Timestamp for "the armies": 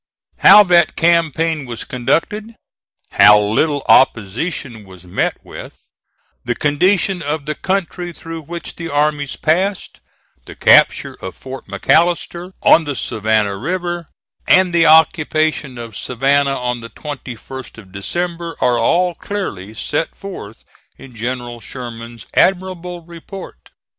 8.77-9.35